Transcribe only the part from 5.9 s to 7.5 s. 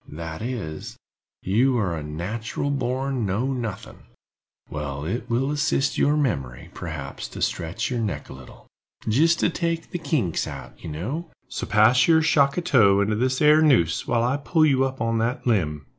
your memory, perhaps, to